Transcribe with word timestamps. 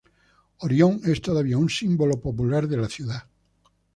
Orión 0.57 0.99
es 1.03 1.21
todavía 1.21 1.59
un 1.59 1.69
símbolo 1.69 2.19
popular 2.19 2.67
de 2.67 2.75
la 2.77 2.89
ciudad. 2.89 3.27